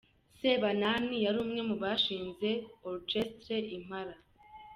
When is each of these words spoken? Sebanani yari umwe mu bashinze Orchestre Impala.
Sebanani 0.39 1.15
yari 1.25 1.37
umwe 1.45 1.61
mu 1.69 1.75
bashinze 1.83 2.49
Orchestre 2.89 3.55
Impala. 3.77 4.15